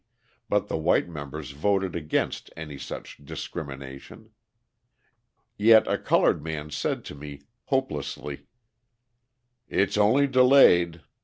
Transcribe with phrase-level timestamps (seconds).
[0.49, 4.31] but the white members voted against any such discrimination.
[5.59, 8.47] Yet a coloured man said to me hopelessly:
[9.67, 11.03] "It's only delayed.